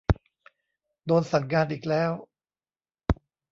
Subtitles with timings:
[1.05, 2.11] โดนสั่งงานอีกแล้ว